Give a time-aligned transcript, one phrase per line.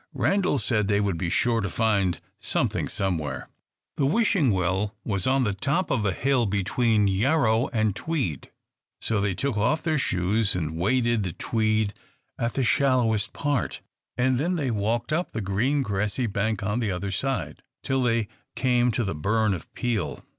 [0.15, 3.49] Randal said they would be sure to find something somewhere.
[3.97, 8.49] The Wishing Well was on the top of a hill between Yarrow and Tweed.
[8.99, 11.93] So they took off their shoes, and waded the Tweed
[12.39, 13.81] at the shallowest part,
[14.17, 18.27] and then they walked up the green grassy bank on the other side, till they
[18.55, 20.25] came to the burn of Peel.